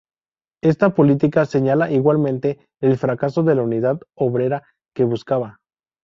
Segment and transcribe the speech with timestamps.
[0.63, 4.63] Esta política señala igualmente el fracaso de la unidad obrera
[4.95, 5.59] que buscaba.